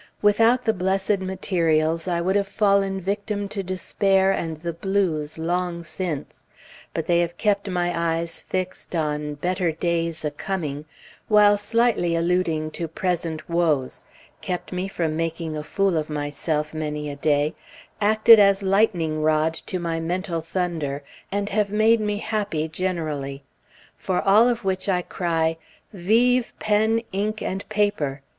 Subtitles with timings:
[0.23, 5.83] Without the blessed materials, I would have fallen victim to despair and "the Blues" long
[5.83, 6.43] since;
[6.91, 10.85] but they have kept my eyes fixed on "Better days a coming"
[11.27, 14.03] while slightly alluding to present woes;
[14.41, 17.53] kept me from making a fool of myself many a day;
[18.01, 23.43] acted as lightning rod to my mental thunder, and have made me happy generally.
[23.97, 25.57] For all of which I cry,
[25.93, 28.23] "Vivent pen, ink, and paper!"